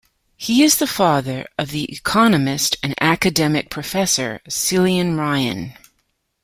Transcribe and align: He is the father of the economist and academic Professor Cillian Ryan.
He 0.35 0.63
is 0.63 0.77
the 0.77 0.87
father 0.87 1.47
of 1.59 1.69
the 1.69 1.83
economist 1.93 2.75
and 2.81 2.95
academic 2.99 3.69
Professor 3.69 4.41
Cillian 4.49 5.15
Ryan. 5.15 5.73